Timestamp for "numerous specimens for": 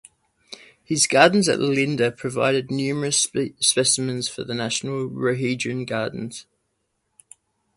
2.71-4.43